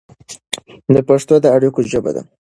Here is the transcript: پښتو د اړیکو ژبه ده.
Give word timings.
پښتو 1.07 1.35
د 1.43 1.45
اړیکو 1.55 1.79
ژبه 1.91 2.11
ده. 2.15 2.23